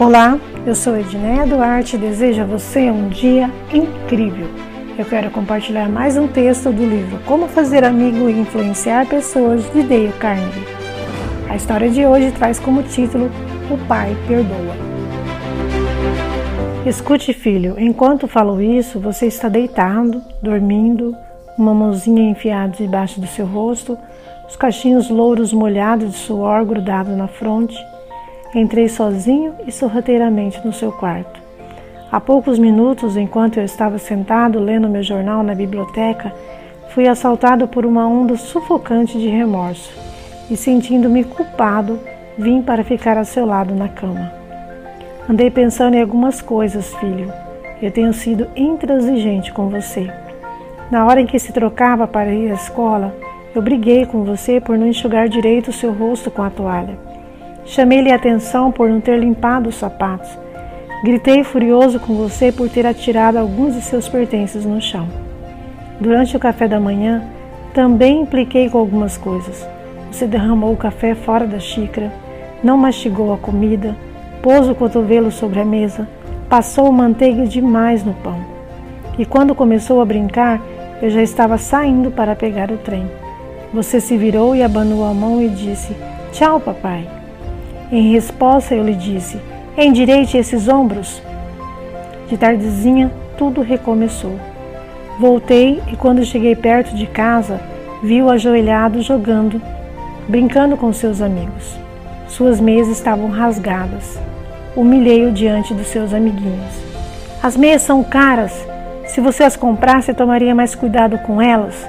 Olá, 0.00 0.40
eu 0.66 0.74
sou 0.74 0.96
Edneia 0.96 1.46
Duarte 1.46 1.94
e 1.94 1.98
desejo 1.98 2.40
a 2.40 2.46
você 2.46 2.90
um 2.90 3.10
dia 3.10 3.50
incrível. 3.70 4.48
Eu 4.98 5.04
quero 5.04 5.30
compartilhar 5.30 5.90
mais 5.90 6.16
um 6.16 6.26
texto 6.26 6.72
do 6.72 6.86
livro 6.86 7.18
Como 7.26 7.46
Fazer 7.46 7.84
Amigo 7.84 8.26
e 8.26 8.40
Influenciar 8.40 9.06
Pessoas 9.06 9.62
de 9.74 9.82
Dale 9.82 10.10
Carnegie. 10.18 10.66
A 11.50 11.54
história 11.54 11.90
de 11.90 12.06
hoje 12.06 12.32
traz 12.32 12.58
como 12.58 12.82
título 12.82 13.30
O 13.70 13.76
Pai 13.86 14.16
Perdoa. 14.26 14.74
Escute, 16.86 17.34
filho, 17.34 17.78
enquanto 17.78 18.26
falo 18.26 18.58
isso, 18.62 18.98
você 18.98 19.26
está 19.26 19.50
deitado, 19.50 20.22
dormindo, 20.42 21.14
uma 21.58 21.74
mãozinha 21.74 22.22
enfiada 22.30 22.72
debaixo 22.74 23.20
do 23.20 23.26
seu 23.26 23.44
rosto, 23.44 23.98
os 24.48 24.56
cachinhos 24.56 25.10
louros 25.10 25.52
molhados 25.52 26.12
de 26.12 26.16
suor 26.16 26.64
grudado 26.64 27.14
na 27.14 27.28
fronte. 27.28 27.76
Entrei 28.52 28.88
sozinho 28.88 29.54
e 29.64 29.70
sorrateiramente 29.70 30.60
no 30.66 30.72
seu 30.72 30.90
quarto. 30.90 31.40
Há 32.10 32.20
poucos 32.20 32.58
minutos, 32.58 33.16
enquanto 33.16 33.58
eu 33.58 33.64
estava 33.64 33.96
sentado 33.96 34.58
lendo 34.58 34.88
meu 34.88 35.04
jornal 35.04 35.44
na 35.44 35.54
biblioteca, 35.54 36.34
fui 36.88 37.06
assaltado 37.06 37.68
por 37.68 37.86
uma 37.86 38.08
onda 38.08 38.36
sufocante 38.36 39.16
de 39.20 39.28
remorso 39.28 39.92
e, 40.50 40.56
sentindo-me 40.56 41.22
culpado, 41.22 42.00
vim 42.36 42.60
para 42.60 42.82
ficar 42.82 43.16
a 43.16 43.24
seu 43.24 43.46
lado 43.46 43.72
na 43.72 43.88
cama. 43.88 44.32
Andei 45.28 45.48
pensando 45.48 45.94
em 45.94 46.02
algumas 46.02 46.42
coisas, 46.42 46.92
filho. 46.96 47.32
Eu 47.80 47.92
tenho 47.92 48.12
sido 48.12 48.48
intransigente 48.56 49.52
com 49.52 49.68
você. 49.68 50.12
Na 50.90 51.06
hora 51.06 51.20
em 51.20 51.26
que 51.26 51.38
se 51.38 51.52
trocava 51.52 52.08
para 52.08 52.34
ir 52.34 52.50
à 52.50 52.54
escola, 52.54 53.14
eu 53.54 53.62
briguei 53.62 54.04
com 54.06 54.24
você 54.24 54.60
por 54.60 54.76
não 54.76 54.88
enxugar 54.88 55.28
direito 55.28 55.68
o 55.68 55.72
seu 55.72 55.92
rosto 55.92 56.32
com 56.32 56.42
a 56.42 56.50
toalha. 56.50 57.09
Chamei-lhe 57.64 58.10
atenção 58.10 58.72
por 58.72 58.88
não 58.88 59.00
ter 59.00 59.18
limpado 59.18 59.68
os 59.68 59.76
sapatos. 59.76 60.30
Gritei 61.04 61.44
furioso 61.44 61.98
com 62.00 62.14
você 62.14 62.52
por 62.52 62.68
ter 62.68 62.86
atirado 62.86 63.38
alguns 63.38 63.74
de 63.74 63.82
seus 63.82 64.08
pertences 64.08 64.64
no 64.64 64.80
chão. 64.80 65.08
Durante 66.00 66.36
o 66.36 66.40
café 66.40 66.66
da 66.66 66.80
manhã, 66.80 67.22
também 67.72 68.22
impliquei 68.22 68.68
com 68.68 68.78
algumas 68.78 69.16
coisas. 69.16 69.66
Você 70.10 70.26
derramou 70.26 70.72
o 70.72 70.76
café 70.76 71.14
fora 71.14 71.46
da 71.46 71.58
xícara, 71.58 72.12
não 72.62 72.76
mastigou 72.76 73.32
a 73.32 73.38
comida, 73.38 73.94
pôs 74.42 74.68
o 74.68 74.74
cotovelo 74.74 75.30
sobre 75.30 75.60
a 75.60 75.64
mesa, 75.64 76.08
passou 76.48 76.90
manteiga 76.90 77.46
demais 77.46 78.04
no 78.04 78.14
pão. 78.14 78.44
E 79.18 79.24
quando 79.24 79.54
começou 79.54 80.00
a 80.00 80.04
brincar, 80.04 80.60
eu 81.00 81.10
já 81.10 81.22
estava 81.22 81.56
saindo 81.58 82.10
para 82.10 82.34
pegar 82.34 82.70
o 82.70 82.78
trem. 82.78 83.06
Você 83.72 84.00
se 84.00 84.16
virou 84.16 84.56
e 84.56 84.62
abanou 84.62 85.04
a 85.04 85.14
mão 85.14 85.40
e 85.40 85.48
disse: 85.48 85.96
Tchau, 86.32 86.58
papai. 86.58 87.19
Em 87.92 88.12
resposta, 88.12 88.74
eu 88.74 88.84
lhe 88.84 88.94
disse: 88.94 89.40
Endireite 89.76 90.36
esses 90.36 90.68
ombros. 90.68 91.20
De 92.28 92.36
tardezinha, 92.36 93.10
tudo 93.36 93.62
recomeçou. 93.62 94.38
Voltei 95.18 95.82
e, 95.88 95.96
quando 95.96 96.24
cheguei 96.24 96.54
perto 96.54 96.94
de 96.94 97.06
casa, 97.06 97.60
vi-o 98.02 98.30
ajoelhado 98.30 99.02
jogando, 99.02 99.60
brincando 100.28 100.76
com 100.76 100.92
seus 100.92 101.20
amigos. 101.20 101.78
Suas 102.28 102.60
meias 102.60 102.86
estavam 102.86 103.28
rasgadas. 103.28 104.18
Humilhei-o 104.76 105.32
diante 105.32 105.74
dos 105.74 105.88
seus 105.88 106.14
amiguinhos. 106.14 106.74
As 107.42 107.56
meias 107.56 107.82
são 107.82 108.04
caras. 108.04 108.52
Se 109.06 109.20
você 109.20 109.42
as 109.42 109.56
comprasse, 109.56 110.14
tomaria 110.14 110.54
mais 110.54 110.76
cuidado 110.76 111.18
com 111.18 111.42
elas. 111.42 111.88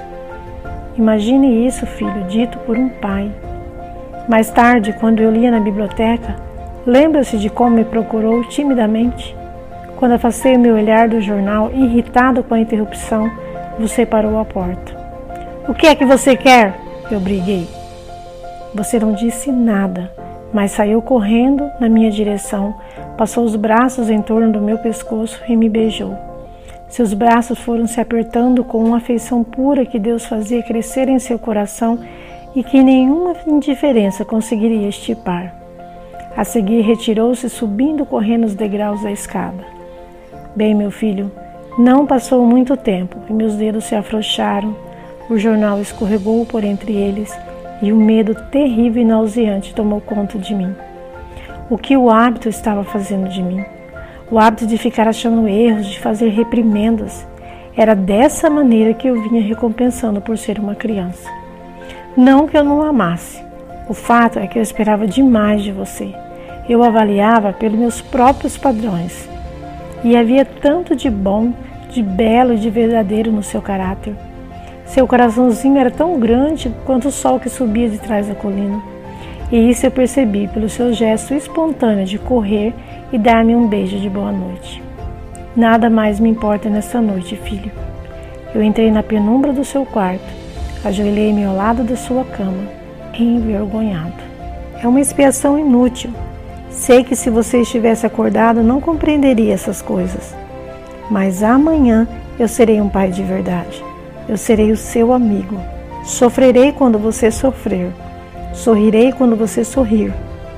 Imagine 0.96 1.64
isso, 1.66 1.86
filho, 1.86 2.24
dito 2.28 2.58
por 2.58 2.76
um 2.76 2.88
pai. 2.88 3.30
Mais 4.28 4.50
tarde, 4.50 4.92
quando 4.92 5.20
eu 5.20 5.30
lia 5.30 5.50
na 5.50 5.58
biblioteca, 5.58 6.36
lembra-se 6.86 7.38
de 7.38 7.50
como 7.50 7.76
me 7.76 7.84
procurou 7.84 8.44
timidamente? 8.44 9.36
Quando 9.96 10.12
afastei 10.12 10.56
o 10.56 10.60
meu 10.60 10.74
olhar 10.74 11.08
do 11.08 11.20
jornal, 11.20 11.70
irritado 11.72 12.42
com 12.44 12.54
a 12.54 12.60
interrupção, 12.60 13.30
você 13.78 14.06
parou 14.06 14.38
a 14.38 14.44
porta. 14.44 14.96
O 15.68 15.74
que 15.74 15.86
é 15.86 15.94
que 15.94 16.04
você 16.04 16.36
quer? 16.36 16.74
Eu 17.10 17.18
briguei. 17.18 17.66
Você 18.74 18.98
não 18.98 19.12
disse 19.12 19.50
nada, 19.50 20.10
mas 20.52 20.70
saiu 20.70 21.02
correndo 21.02 21.70
na 21.80 21.88
minha 21.88 22.10
direção, 22.10 22.74
passou 23.18 23.44
os 23.44 23.56
braços 23.56 24.08
em 24.08 24.22
torno 24.22 24.52
do 24.52 24.60
meu 24.60 24.78
pescoço 24.78 25.40
e 25.48 25.56
me 25.56 25.68
beijou. 25.68 26.16
Seus 26.88 27.12
braços 27.14 27.58
foram 27.58 27.86
se 27.86 28.00
apertando 28.00 28.62
com 28.62 28.78
uma 28.84 28.98
afeição 28.98 29.42
pura 29.42 29.86
que 29.86 29.98
Deus 29.98 30.26
fazia 30.26 30.62
crescer 30.62 31.08
em 31.08 31.18
seu 31.18 31.38
coração 31.38 31.98
e 32.54 32.62
que 32.62 32.82
nenhuma 32.82 33.34
indiferença 33.46 34.24
conseguiria 34.24 34.88
estipar. 34.88 35.54
A 36.36 36.44
seguir, 36.44 36.80
retirou-se, 36.80 37.48
subindo 37.48 38.06
correndo 38.06 38.44
os 38.44 38.54
degraus 38.54 39.02
da 39.02 39.10
escada. 39.10 39.64
Bem, 40.56 40.74
meu 40.74 40.90
filho, 40.90 41.30
não 41.78 42.06
passou 42.06 42.44
muito 42.46 42.76
tempo 42.76 43.16
e 43.28 43.32
meus 43.32 43.54
dedos 43.54 43.84
se 43.84 43.94
afrouxaram, 43.94 44.76
o 45.30 45.38
jornal 45.38 45.80
escorregou 45.80 46.44
por 46.44 46.64
entre 46.64 46.92
eles 46.94 47.36
e 47.80 47.92
um 47.92 47.96
medo 47.96 48.34
terrível 48.50 49.02
e 49.02 49.04
nauseante 49.04 49.74
tomou 49.74 50.00
conta 50.00 50.38
de 50.38 50.54
mim. 50.54 50.74
O 51.70 51.78
que 51.78 51.96
o 51.96 52.10
hábito 52.10 52.48
estava 52.48 52.84
fazendo 52.84 53.28
de 53.28 53.42
mim? 53.42 53.64
o 54.32 54.38
hábito 54.38 54.66
de 54.66 54.78
ficar 54.78 55.06
achando 55.06 55.46
erros, 55.46 55.86
de 55.86 56.00
fazer 56.00 56.30
reprimendas. 56.30 57.28
Era 57.76 57.94
dessa 57.94 58.48
maneira 58.48 58.94
que 58.94 59.06
eu 59.06 59.28
vinha 59.28 59.42
recompensando 59.42 60.22
por 60.22 60.38
ser 60.38 60.58
uma 60.58 60.74
criança. 60.74 61.28
Não 62.16 62.46
que 62.46 62.56
eu 62.56 62.62
não 62.62 62.82
amasse. 62.82 63.42
O 63.88 63.94
fato 63.94 64.38
é 64.38 64.46
que 64.46 64.58
eu 64.58 64.62
esperava 64.62 65.06
demais 65.06 65.62
de 65.62 65.72
você. 65.72 66.14
Eu 66.68 66.82
avaliava 66.82 67.54
pelos 67.54 67.78
meus 67.78 68.00
próprios 68.02 68.58
padrões. 68.58 69.26
E 70.04 70.14
havia 70.14 70.44
tanto 70.44 70.94
de 70.94 71.08
bom, 71.08 71.54
de 71.88 72.02
belo 72.02 72.52
e 72.52 72.58
de 72.58 72.68
verdadeiro 72.68 73.32
no 73.32 73.42
seu 73.42 73.62
caráter. 73.62 74.14
Seu 74.84 75.06
coraçãozinho 75.06 75.78
era 75.78 75.90
tão 75.90 76.20
grande 76.20 76.70
quanto 76.84 77.08
o 77.08 77.12
sol 77.12 77.40
que 77.40 77.48
subia 77.48 77.88
de 77.88 77.96
trás 77.96 78.28
da 78.28 78.34
colina. 78.34 78.82
E 79.50 79.70
isso 79.70 79.86
eu 79.86 79.90
percebi 79.90 80.48
pelo 80.48 80.68
seu 80.68 80.92
gesto 80.92 81.32
espontâneo 81.32 82.04
de 82.04 82.18
correr 82.18 82.74
e 83.10 83.16
dar-me 83.16 83.56
um 83.56 83.66
beijo 83.66 83.98
de 83.98 84.10
boa 84.10 84.32
noite. 84.32 84.82
Nada 85.56 85.88
mais 85.88 86.20
me 86.20 86.28
importa 86.28 86.68
nessa 86.68 87.00
noite, 87.00 87.36
filho. 87.36 87.72
Eu 88.54 88.62
entrei 88.62 88.90
na 88.90 89.02
penumbra 89.02 89.50
do 89.50 89.64
seu 89.64 89.86
quarto, 89.86 90.41
ajoelhei-me 90.84 91.44
ao 91.44 91.54
lado 91.54 91.84
da 91.84 91.96
sua 91.96 92.24
cama, 92.24 92.68
envergonhado. 93.18 94.22
É 94.82 94.88
uma 94.88 95.00
expiação 95.00 95.58
inútil. 95.58 96.10
Sei 96.70 97.04
que 97.04 97.14
se 97.14 97.30
você 97.30 97.60
estivesse 97.60 98.04
acordado 98.06 98.62
não 98.62 98.80
compreenderia 98.80 99.54
essas 99.54 99.80
coisas. 99.80 100.34
Mas 101.10 101.42
amanhã 101.42 102.08
eu 102.38 102.48
serei 102.48 102.80
um 102.80 102.88
pai 102.88 103.10
de 103.10 103.22
verdade. 103.22 103.84
Eu 104.28 104.36
serei 104.36 104.72
o 104.72 104.76
seu 104.76 105.12
amigo. 105.12 105.56
Sofrerei 106.04 106.72
quando 106.72 106.98
você 106.98 107.30
sofrer. 107.30 107.92
Sorrirei 108.52 109.12
quando 109.12 109.36
você 109.36 109.64
sorrir. 109.64 110.12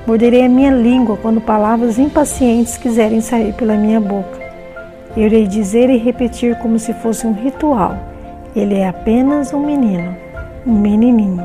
Morderei 0.07 0.45
a 0.45 0.49
minha 0.49 0.71
língua 0.71 1.17
quando 1.17 1.41
palavras 1.41 1.97
impacientes 1.97 2.77
quiserem 2.77 3.21
sair 3.21 3.53
pela 3.53 3.75
minha 3.75 3.99
boca. 3.99 4.39
Eu 5.15 5.23
irei 5.23 5.47
dizer 5.47 5.89
e 5.89 5.97
repetir 5.97 6.57
como 6.59 6.77
se 6.77 6.93
fosse 6.93 7.25
um 7.25 7.33
ritual. 7.33 8.14
Ele 8.55 8.75
é 8.75 8.87
apenas 8.87 9.53
um 9.53 9.59
menino, 9.59 10.15
um 10.65 10.73
menininho. 10.73 11.43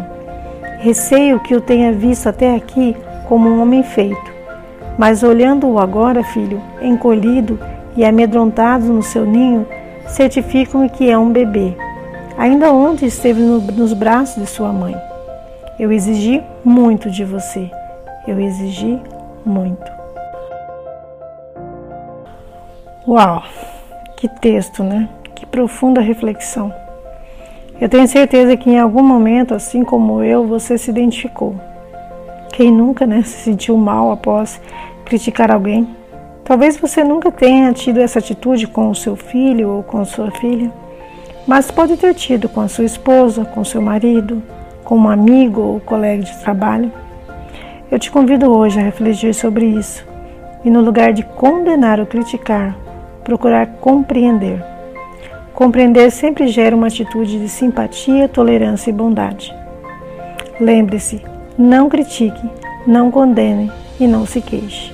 Receio 0.78 1.40
que 1.40 1.54
o 1.56 1.60
tenha 1.60 1.92
visto 1.92 2.28
até 2.28 2.54
aqui 2.54 2.96
como 3.28 3.48
um 3.48 3.60
homem 3.60 3.82
feito. 3.82 4.30
Mas 4.96 5.22
olhando-o 5.22 5.78
agora, 5.78 6.22
filho, 6.22 6.62
encolhido 6.80 7.58
e 7.96 8.04
amedrontado 8.04 8.84
no 8.84 9.02
seu 9.02 9.24
ninho, 9.26 9.66
certifico-me 10.06 10.88
que 10.88 11.10
é 11.10 11.18
um 11.18 11.30
bebê. 11.30 11.76
Ainda 12.38 12.72
ontem 12.72 13.06
esteve 13.06 13.40
no, 13.40 13.60
nos 13.60 13.92
braços 13.92 14.42
de 14.42 14.48
sua 14.48 14.72
mãe. 14.72 14.96
Eu 15.78 15.90
exigi 15.90 16.42
muito 16.64 17.10
de 17.10 17.24
você. 17.24 17.70
Eu 18.26 18.38
exigi 18.38 19.00
muito. 19.44 19.90
Uau, 23.08 23.42
que 24.16 24.28
texto, 24.28 24.84
né? 24.84 25.08
Que 25.34 25.44
profunda 25.44 26.00
reflexão. 26.00 26.72
Eu 27.80 27.88
tenho 27.88 28.06
certeza 28.06 28.58
que 28.58 28.68
em 28.68 28.78
algum 28.78 29.02
momento, 29.02 29.54
assim 29.54 29.82
como 29.82 30.22
eu, 30.22 30.46
você 30.46 30.76
se 30.76 30.90
identificou. 30.90 31.54
Quem 32.52 32.70
nunca, 32.70 33.06
né, 33.06 33.22
se 33.22 33.38
sentiu 33.38 33.74
mal 33.78 34.12
após 34.12 34.60
criticar 35.06 35.50
alguém? 35.50 35.88
Talvez 36.44 36.76
você 36.76 37.02
nunca 37.02 37.32
tenha 37.32 37.72
tido 37.72 37.98
essa 37.98 38.18
atitude 38.18 38.66
com 38.66 38.90
o 38.90 38.94
seu 38.94 39.16
filho 39.16 39.70
ou 39.70 39.82
com 39.82 40.04
sua 40.04 40.30
filha, 40.30 40.70
mas 41.46 41.70
pode 41.70 41.96
ter 41.96 42.12
tido 42.12 42.50
com 42.50 42.60
a 42.60 42.68
sua 42.68 42.84
esposa, 42.84 43.46
com 43.46 43.64
seu 43.64 43.80
marido, 43.80 44.42
com 44.84 44.96
um 44.96 45.08
amigo 45.08 45.62
ou 45.62 45.80
colega 45.80 46.22
de 46.22 46.38
trabalho. 46.38 46.92
Eu 47.90 47.98
te 47.98 48.10
convido 48.10 48.50
hoje 48.50 48.78
a 48.78 48.82
refletir 48.82 49.32
sobre 49.32 49.64
isso 49.64 50.06
e, 50.62 50.70
no 50.70 50.82
lugar 50.82 51.14
de 51.14 51.22
condenar 51.22 51.98
ou 51.98 52.04
criticar, 52.04 52.76
procurar 53.24 53.66
compreender. 53.80 54.69
Compreender 55.60 56.10
sempre 56.10 56.48
gera 56.48 56.74
uma 56.74 56.86
atitude 56.86 57.38
de 57.38 57.46
simpatia, 57.46 58.26
tolerância 58.26 58.88
e 58.88 58.94
bondade. 58.94 59.54
Lembre-se, 60.58 61.20
não 61.58 61.86
critique, 61.86 62.48
não 62.86 63.10
condene 63.10 63.70
e 64.00 64.06
não 64.06 64.24
se 64.24 64.40
queixe. 64.40 64.90